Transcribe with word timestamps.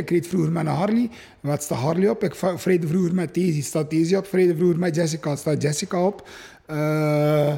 Ik 0.00 0.10
reed 0.10 0.26
vroeger 0.26 0.52
met 0.52 0.66
een 0.66 0.72
Harley. 0.72 1.08
Wat 1.40 1.62
staat 1.62 1.78
Harley 1.78 2.08
op? 2.08 2.24
Ik 2.24 2.34
vrede 2.34 2.86
vroeger 2.86 3.14
met 3.14 3.34
Daisy. 3.34 3.62
Staat 3.62 3.90
Daisy 3.90 4.14
op? 4.14 4.26
Vrede 4.26 4.56
vroeger 4.56 4.78
met 4.78 4.94
Jessica. 4.94 5.36
Staat 5.36 5.62
Jessica 5.62 6.06
op? 6.06 6.28
Uh, 6.70 7.52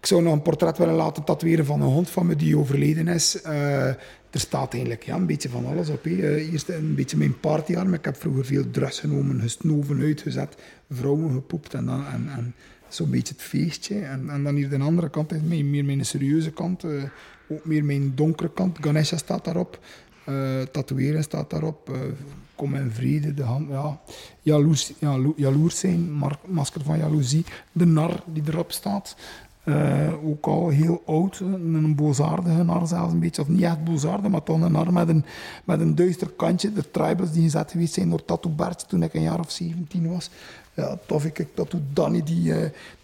ik 0.00 0.06
zou 0.06 0.22
nog 0.22 0.32
een 0.32 0.42
portret 0.42 0.78
willen 0.78 0.94
laten 0.94 1.24
tatoeëren 1.24 1.64
van 1.64 1.80
een 1.80 1.88
hond 1.88 2.10
van 2.10 2.26
me 2.26 2.36
die 2.36 2.58
overleden 2.58 3.08
is. 3.08 3.38
Uh, 3.46 3.86
er 4.30 4.40
staat 4.40 4.72
eigenlijk 4.72 5.02
ja, 5.02 5.14
een 5.14 5.26
beetje 5.26 5.48
van 5.48 5.66
alles 5.66 5.88
op. 5.88 6.04
He. 6.04 6.36
Eerst 6.36 6.68
een 6.68 6.94
beetje 6.94 7.16
mijn 7.16 7.40
partyarm. 7.40 7.94
Ik 7.94 8.04
heb 8.04 8.16
vroeger 8.16 8.44
veel 8.44 8.70
drugs 8.70 9.00
genomen, 9.00 9.40
gesnoven, 9.40 10.00
uitgezet, 10.00 10.56
vrouwen 10.90 11.32
gepoept 11.32 11.74
en, 11.74 11.86
dan, 11.86 12.06
en, 12.06 12.28
en 12.36 12.54
zo'n 12.88 13.10
beetje 13.10 13.34
het 13.34 13.42
feestje. 13.42 14.00
En, 14.00 14.30
en 14.30 14.42
dan 14.44 14.54
hier 14.54 14.68
de 14.68 14.78
andere 14.78 15.10
kant 15.10 15.48
meer 15.48 15.84
mijn 15.84 16.04
serieuze 16.04 16.50
kant, 16.50 16.84
uh, 16.84 17.02
ook 17.48 17.64
meer 17.64 17.84
mijn 17.84 18.12
donkere 18.14 18.52
kant. 18.52 18.78
Ganesha 18.80 19.16
staat 19.16 19.44
daarop, 19.44 19.78
uh, 20.28 20.62
tatoeëren 20.62 21.22
staat 21.22 21.50
daarop. 21.50 21.88
Uh, 21.90 21.96
kom 22.54 22.74
in 22.74 22.90
vrede, 22.90 23.34
de 23.34 23.42
hand, 23.42 23.68
ja, 23.68 24.00
jaloers, 24.42 24.92
ja, 24.98 25.18
jaloers 25.36 25.78
zijn, 25.78 26.22
masker 26.46 26.80
van 26.84 26.98
jaloezie, 26.98 27.44
de 27.72 27.86
nar 27.86 28.22
die 28.26 28.42
erop 28.46 28.72
staat. 28.72 29.16
Uh, 29.64 30.24
ook 30.24 30.46
al 30.46 30.68
heel 30.68 31.02
oud, 31.06 31.40
een 31.40 31.94
boosaardige 31.94 32.62
nar 32.62 32.86
zelfs 32.86 33.12
een 33.12 33.20
beetje, 33.20 33.42
of 33.42 33.48
niet 33.48 33.62
echt 33.62 33.84
boosaardig, 33.84 34.30
maar 34.30 34.42
toch 34.42 34.60
een 34.60 34.72
nar 34.72 34.92
met 34.92 35.08
een, 35.08 35.24
met 35.64 35.80
een 35.80 35.94
duister 35.94 36.30
kantje. 36.30 36.72
De 36.72 36.90
tribals 36.90 37.32
die 37.32 37.42
gezet 37.42 37.70
geweest 37.70 37.94
zijn 37.94 38.10
door 38.10 38.24
Tattoo 38.24 38.52
Bert 38.52 38.88
toen 38.88 39.02
ik 39.02 39.14
een 39.14 39.22
jaar 39.22 39.40
of 39.40 39.50
17 39.50 40.12
was. 40.12 40.30
Ja, 40.74 40.98
tof, 41.06 41.24
ik 41.24 41.46
Tattoo 41.54 41.80
Danny, 41.92 42.22
die, 42.22 42.54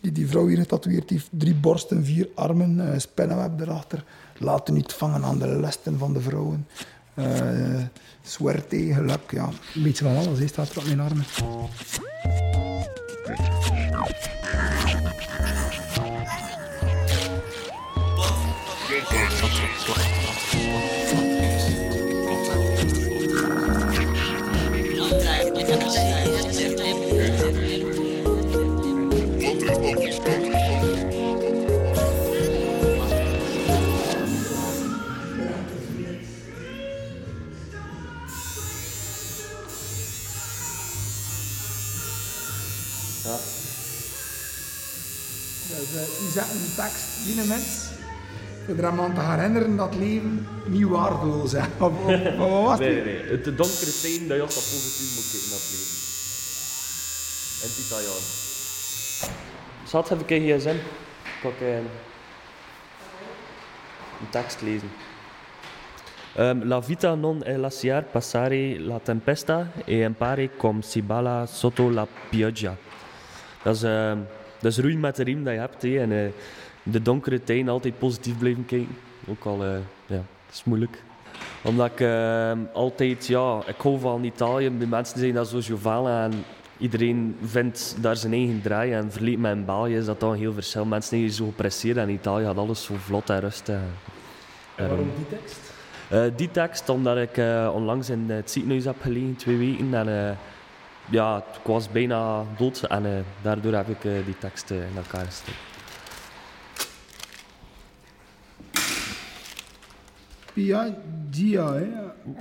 die 0.00 0.12
die 0.12 0.28
vrouw 0.28 0.46
hier 0.46 0.56
getatoeëerd 0.56 1.10
heeft. 1.10 1.28
Drie 1.30 1.54
borsten, 1.54 2.04
vier 2.04 2.28
armen, 2.34 2.76
uh, 2.76 2.98
spinnenweb 2.98 3.60
erachter. 3.60 4.04
Laten 4.38 4.74
niet 4.74 4.92
vangen 4.92 5.24
aan 5.24 5.38
de 5.38 5.46
lesten 5.46 5.98
van 5.98 6.12
de 6.12 6.20
vrouwen. 6.20 6.66
Uh, 7.18 7.82
Swerte, 8.22 8.76
geluk, 8.94 9.30
ja. 9.30 9.48
Een 9.74 9.82
beetje 9.82 10.04
van 10.04 10.16
alles, 10.16 10.38
he, 10.38 10.46
staat 10.46 10.70
er 10.70 10.78
op 10.78 10.84
mijn 10.84 11.00
armen. 11.00 11.24
Die 45.92 46.30
zetten 46.30 46.56
een 46.56 46.74
tekst 46.76 47.38
een 47.38 47.48
mens 47.48 47.88
voor 48.68 48.84
er 48.84 49.14
te 49.14 49.20
herinneren 49.20 49.76
dat 49.76 49.94
leven 49.94 50.46
niet 50.66 50.84
waardeloos 50.84 51.52
is. 51.52 51.62
Of, 51.78 51.92
was 52.38 52.78
nee, 52.78 52.94
nee, 52.94 53.04
nee. 53.04 53.30
Het 53.30 53.44
donkere 53.44 53.90
steen 53.90 54.28
dat 54.28 54.36
je 54.36 54.42
altijd 54.42 54.64
positief 54.64 55.14
moet 55.14 55.30
kijken 55.30 55.50
naar 55.50 55.58
het 55.58 55.70
leven. 55.72 55.96
En 57.62 57.68
het 57.68 57.78
Italiaan. 57.86 58.24
Zat 59.84 60.10
even 60.10 60.24
een 60.28 60.58
gsm. 60.58 60.76
Kan 61.42 61.50
ik 61.50 61.60
een, 61.60 61.88
een 64.20 64.30
tekst 64.30 64.60
lezen. 64.62 64.90
Um, 66.38 66.62
la 66.64 66.82
vita 66.82 67.14
non 67.14 67.42
è 67.42 67.56
lasciar 67.56 68.04
passare 68.04 68.78
la 68.78 69.00
tempesta 69.00 69.72
e 69.84 70.02
impare 70.02 70.50
come 70.56 70.82
si 70.82 71.02
balla 71.02 71.46
sotto 71.46 71.90
la 71.90 72.06
pioggia. 72.28 72.76
Dat 73.62 73.74
is... 73.74 73.82
Um, 73.82 74.26
dat 74.60 74.72
is 74.72 74.78
roeien 74.78 75.00
met 75.00 75.16
de 75.16 75.22
riem 75.22 75.44
dat 75.44 75.52
je 75.52 75.58
hebt. 75.58 75.82
Hé. 75.82 76.00
En 76.00 76.10
uh, 76.10 76.28
de 76.82 77.02
donkere 77.02 77.44
tijden 77.44 77.68
altijd 77.68 77.98
positief 77.98 78.38
blijven 78.38 78.66
kijken. 78.66 78.96
Ook 79.28 79.44
al, 79.44 79.64
uh, 79.64 79.70
ja, 80.06 80.16
dat 80.16 80.52
is 80.52 80.64
moeilijk. 80.64 81.02
Omdat 81.62 81.90
ik 81.90 82.00
uh, 82.00 82.52
altijd, 82.72 83.26
ja, 83.26 83.62
ik 83.66 83.76
hou 83.78 84.00
van 84.00 84.24
Italië. 84.24 84.78
De 84.78 84.86
mensen 84.86 85.18
zijn 85.18 85.34
daar 85.34 85.46
zo 85.46 85.58
jovial 85.58 86.08
en 86.08 86.32
iedereen 86.78 87.36
vindt 87.44 87.96
daar 88.00 88.16
zijn 88.16 88.32
eigen 88.32 88.60
draai. 88.62 88.92
En 88.92 89.12
verleden 89.12 89.40
met 89.40 89.56
in 89.56 89.64
België 89.64 89.96
is 89.96 90.04
dat 90.04 90.20
dan 90.20 90.34
heel 90.34 90.52
verschil. 90.52 90.84
Mensen 90.84 91.18
zijn 91.18 91.30
zo 91.30 91.44
gepresseerd 91.44 91.96
en 91.96 92.08
in 92.08 92.14
Italië 92.14 92.44
gaat 92.44 92.56
alles 92.56 92.84
zo 92.84 92.94
vlot 92.98 93.30
en 93.30 93.40
rustig. 93.40 93.80
En 94.74 94.88
waarom 94.88 95.10
die 95.16 95.38
tekst? 95.38 95.58
Die 96.36 96.50
tekst, 96.50 96.88
omdat 96.88 97.16
ik 97.16 97.36
onlangs 97.74 98.10
in 98.10 98.30
het 98.30 98.50
ziekenhuis 98.50 98.84
heb 98.84 98.96
gelegen, 99.00 99.36
twee 99.36 99.56
weken. 99.56 99.94
En, 99.94 100.36
ja, 101.10 101.36
ik 101.36 101.66
was 101.66 101.88
bijna 101.88 102.44
dood 102.58 102.82
en 102.82 103.04
uh, 103.04 103.18
daardoor 103.42 103.72
heb 103.72 103.88
ik 103.88 104.04
uh, 104.04 104.24
die 104.24 104.38
tekst 104.38 104.70
uh, 104.70 104.90
in 104.90 104.96
elkaar 104.96 105.26
gezet. 105.26 105.54
Piaggia, 110.52 111.72
hè? 111.72 111.88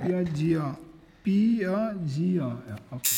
Piaggia. 0.04 0.78
Piaggia. 1.22 2.56
Ja, 2.68 2.78
oké. 2.88 3.08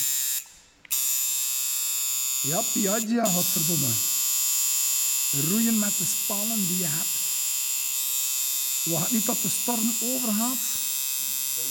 Ja, 2.42 2.60
Piaggia, 2.72 3.24
godverdomme. 3.24 3.92
Roeien 5.48 5.78
met 5.78 5.96
de 5.98 6.04
spannen 6.04 6.56
die 6.56 6.78
je 6.78 6.86
hebt. 6.86 7.18
Wacht 8.84 9.12
niet 9.12 9.26
dat 9.26 9.42
de 9.42 9.48
storm 9.48 9.92
overgaat, 10.02 10.58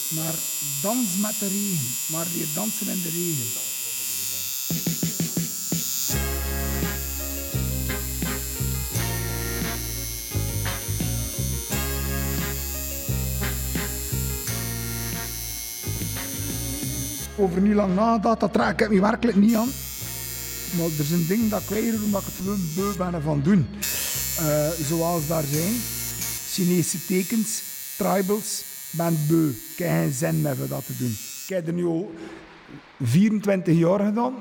maar 0.09 0.35
dans 0.81 1.17
met 1.17 1.39
de 1.39 1.47
regen. 1.47 1.95
Maar 2.11 2.25
weer 2.33 2.47
dansen 2.53 2.87
in 2.87 3.01
de 3.01 3.09
regen. 3.09 3.68
Over 17.39 17.61
niet 17.61 17.73
lang 17.73 17.95
nagedacht. 17.95 18.39
Dat 18.39 18.55
raak 18.55 18.81
ik 18.81 18.89
me 18.89 19.01
werkelijk 19.01 19.37
niet 19.37 19.55
aan. 19.55 19.69
Maar 20.77 20.85
er 20.85 20.99
is 20.99 21.11
een 21.11 21.27
ding 21.27 21.49
dat 21.49 21.61
ik 21.61 21.69
weiger 21.69 22.03
omdat 22.03 22.21
ik 22.21 22.27
het 22.27 22.75
beu 22.75 22.97
ben 22.97 23.21
van 23.21 23.41
doen. 23.41 23.67
Uh, 24.39 24.69
zoals 24.69 25.27
daar 25.27 25.43
zijn. 25.43 25.73
Chinese 26.51 27.05
tekens, 27.05 27.61
tribals, 27.97 28.63
ben 28.91 29.17
beu. 29.27 29.49
Ik 29.49 29.77
heb 29.77 29.87
geen 29.87 30.11
zin 30.11 30.41
meer 30.41 30.55
dat 30.69 30.85
te 30.85 30.97
doen. 30.97 31.15
Ik 31.43 31.55
heb 31.55 31.67
er 31.67 31.73
nu 31.73 31.85
al 31.85 32.11
24 33.01 33.77
jaar 33.77 33.99
gedaan. 33.99 34.33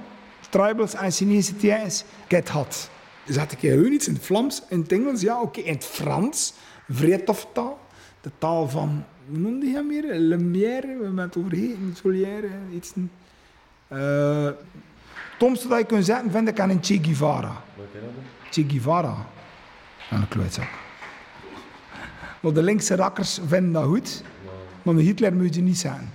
Tribals 0.51 0.95
en 0.95 1.13
Chinese 1.13 1.57
tekens. 1.57 2.05
Ik 2.25 2.31
heb 2.31 2.53
het. 2.53 2.91
Zet 3.27 3.53
ik 3.53 3.61
heel 3.61 3.85
iets 3.85 4.09
in 4.09 4.15
het 4.15 4.25
Vlaams, 4.25 4.63
in 4.69 4.81
het 4.81 4.93
Engels, 4.93 5.21
ja 5.21 5.41
oké, 5.41 5.61
in 5.61 5.75
het 5.75 5.85
Frans. 5.85 6.53
Vrij 6.89 7.25
taal. 7.53 7.79
De 8.21 8.31
taal 8.39 8.69
van 8.69 9.05
hoe 9.29 9.39
noemde 9.39 9.67
je 9.67 9.75
hem 9.75 9.87
meer? 9.87 10.15
Lumière, 10.15 10.87
we 10.87 11.05
hebben 11.05 11.19
het 11.19 11.37
over 11.37 11.59
Solière, 11.95 12.49
iets. 12.75 12.93
Uh, 13.93 14.45
het 14.45 14.57
domste 15.39 15.69
dat 15.69 15.79
je 15.79 15.85
kunt 15.85 16.05
zetten 16.05 16.31
vind 16.31 16.49
ik 16.49 16.61
aan 16.61 16.71
een 16.71 16.83
Che 16.83 16.99
Guevara. 17.03 17.63
Che 18.51 18.65
Guevara. 18.69 19.27
Aan 20.11 20.21
een 20.21 20.29
klootzak. 20.29 20.69
Maar 22.41 22.53
de 22.53 22.63
linkse 22.63 22.97
rakkers 22.97 23.41
vinden 23.47 23.73
dat 23.73 23.85
goed, 23.85 24.23
maar 24.83 24.95
met 24.95 25.05
Hitler 25.05 25.35
moet 25.35 25.55
je 25.55 25.61
niet 25.61 25.79
zijn. 25.79 26.11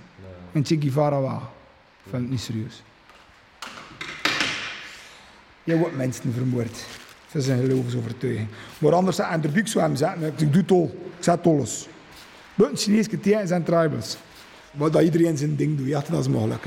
En 0.52 0.64
Che 0.64 0.76
Guevara 0.80 1.20
wel. 1.20 1.42
Ik 2.04 2.10
vind 2.10 2.22
het 2.22 2.30
niet 2.30 2.40
serieus. 2.40 2.82
Je 5.64 5.76
wordt 5.76 5.96
mensen 5.96 6.32
vermoord. 6.32 6.86
Dat 7.32 7.42
is 7.42 7.48
een 7.48 7.60
geloofsovertuiging. 7.60 8.48
Maar 8.78 8.92
anders, 8.92 9.18
en 9.18 9.40
de 9.40 9.48
buik 9.48 9.68
zou 9.68 9.84
hem 9.84 9.96
zetten, 9.96 10.22
ik 10.22 10.52
doe 10.52 10.62
het 10.62 10.70
al. 10.70 10.94
Ik 11.16 11.24
zet 11.24 11.46
alles. 11.46 11.88
Buiten 12.54 12.78
Chinese 12.78 13.20
tegen 13.20 13.48
zijn 13.48 13.62
tribals. 13.62 14.16
Wat 14.70 14.92
dat 14.92 15.02
iedereen 15.02 15.36
zijn 15.36 15.56
ding 15.56 15.76
doet, 15.76 15.86
ja, 15.86 16.02
dat 16.10 16.20
is 16.20 16.28
mogelijk. 16.28 16.64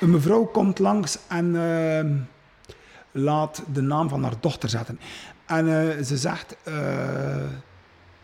Een 0.00 0.10
mevrouw 0.10 0.44
komt 0.44 0.78
langs 0.78 1.18
en 1.28 1.54
uh, 1.54 2.00
laat 3.10 3.62
de 3.72 3.80
naam 3.80 4.08
van 4.08 4.22
haar 4.22 4.34
dochter 4.40 4.68
zetten. 4.68 5.00
En 5.46 5.66
uh, 5.66 6.04
ze 6.04 6.16
zegt... 6.16 6.56
Uh, 6.68 6.74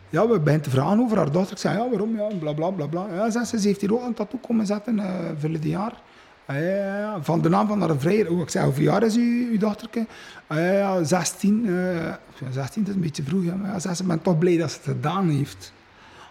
ja, 0.09 0.27
we 0.27 0.39
beginnen 0.39 0.61
te 0.61 0.69
vragen 0.69 0.99
over 0.99 1.17
haar 1.17 1.31
dochter. 1.31 1.51
Ik 1.51 1.61
zeg, 1.61 1.73
ja, 1.73 1.89
waarom? 1.89 2.15
Ja, 2.15 2.27
bla, 2.39 2.53
bla, 2.53 2.69
bla, 2.69 2.85
bla. 2.85 3.07
Ja, 3.13 3.29
ze, 3.29 3.45
ze 3.45 3.67
heeft 3.67 3.81
hier 3.81 3.93
ook 3.93 4.05
een 4.05 4.13
tattoo 4.13 4.39
komen 4.39 4.65
zetten, 4.65 5.01
verleden 5.39 5.69
jaar. 5.69 5.93
Ah, 6.45 7.15
van 7.21 7.41
de 7.41 7.49
naam 7.49 7.67
van 7.67 7.81
haar 7.81 7.97
vrijer. 7.97 8.31
Oh, 8.31 8.39
ik 8.39 8.49
zeg, 8.49 8.63
hoeveel 8.63 8.83
jaar 8.83 9.03
is 9.03 9.15
u, 9.15 9.49
uw 9.51 9.57
dochterke? 9.57 10.05
Ah, 10.47 10.57
ja, 10.57 10.71
ja, 10.71 11.03
16. 11.03 11.65
Uh, 11.65 12.13
16 12.51 12.87
is 12.87 12.93
een 12.93 13.01
beetje 13.01 13.23
vroeg. 13.23 13.43
Ja, 13.43 13.55
maar 13.55 13.79
ja, 13.83 13.93
ze 13.93 14.03
ben 14.03 14.21
toch 14.21 14.37
blij 14.37 14.57
dat 14.57 14.71
ze 14.71 14.77
het 14.77 14.85
gedaan 14.85 15.29
heeft. 15.29 15.73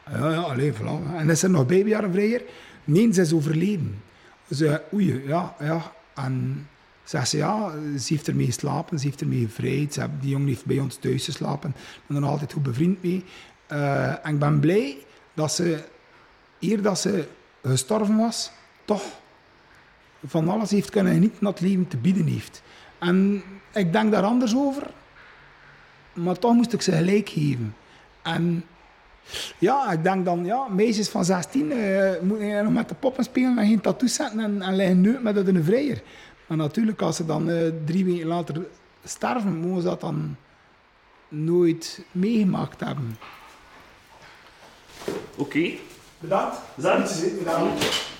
Ah, 0.04 0.20
ja, 0.20 0.40
alleen, 0.40 0.74
voilà. 0.74 1.16
En 1.16 1.30
is 1.30 1.42
er 1.42 1.50
nog 1.50 1.66
baby 1.66 1.92
haar 1.92 2.10
vrijer? 2.10 2.42
Nee, 2.84 3.12
ze 3.12 3.20
is 3.20 3.32
overleden. 3.32 4.02
Ze, 4.50 4.80
oei, 4.94 5.22
ja, 5.26 5.54
ja. 5.60 5.92
En 6.14 6.66
zegt 7.04 7.28
ze, 7.28 7.36
ja, 7.36 7.70
ze 7.98 8.14
heeft 8.14 8.28
ermee 8.28 8.46
geslapen, 8.46 8.98
ze 8.98 9.06
heeft 9.06 9.20
ermee 9.20 9.44
gevrijd. 9.44 9.98
die 10.20 10.30
jongen 10.30 10.48
heeft 10.48 10.64
bij 10.64 10.78
ons 10.78 10.96
thuis 10.96 11.24
geslapen. 11.24 11.74
Ben 12.06 12.16
er 12.16 12.28
altijd 12.28 12.52
goed 12.52 12.62
bevriend 12.62 13.02
mee. 13.02 13.24
Uh, 13.72 14.26
en 14.26 14.32
ik 14.32 14.38
ben 14.38 14.60
blij 14.60 14.96
dat 15.34 15.52
ze, 15.52 15.84
eer 16.60 16.82
dat 16.82 16.98
ze 16.98 17.24
gestorven 17.62 18.16
was, 18.16 18.50
toch 18.84 19.02
van 20.26 20.48
alles 20.48 20.70
heeft 20.70 20.90
kunnen 20.90 21.12
genieten 21.12 21.44
dat 21.44 21.58
het 21.58 21.68
leven 21.68 21.88
te 21.88 21.96
bieden 21.96 22.26
heeft. 22.26 22.62
En 22.98 23.42
ik 23.72 23.92
denk 23.92 24.12
daar 24.12 24.22
anders 24.22 24.56
over, 24.56 24.82
maar 26.12 26.38
toch 26.38 26.54
moest 26.54 26.72
ik 26.72 26.82
ze 26.82 26.92
gelijk 26.92 27.28
geven. 27.28 27.74
En 28.22 28.64
ja, 29.58 29.90
ik 29.90 30.02
denk 30.02 30.24
dan, 30.24 30.44
ja, 30.44 30.68
meisjes 30.68 31.08
van 31.08 31.24
16 31.24 31.70
uh, 31.72 32.10
moeten 32.20 32.64
nog 32.64 32.72
met 32.72 32.88
de 32.88 32.94
poppen 32.94 33.24
spelen 33.24 33.58
en 33.58 33.66
geen 33.66 33.80
tattoos 33.80 34.14
zetten 34.14 34.40
en, 34.40 34.62
en 34.62 34.76
liggen 34.76 35.00
nu 35.00 35.18
met 35.20 35.36
een 35.36 35.64
vrijer. 35.64 36.02
Maar 36.46 36.56
natuurlijk, 36.56 37.02
als 37.02 37.16
ze 37.16 37.26
dan 37.26 37.48
uh, 37.48 37.70
drie 37.84 38.04
weken 38.04 38.26
later 38.26 38.66
sterven, 39.04 39.56
mogen 39.56 39.82
ze 39.82 39.88
dat 39.88 40.00
dan 40.00 40.36
nooit 41.28 42.04
meegemaakt 42.12 42.80
hebben. 42.80 43.18
Oké. 45.06 45.20
Okay. 45.36 45.80
Bedankt. 46.18 46.56
Bedankt. 46.74 47.38
Bedankt. 47.38 48.11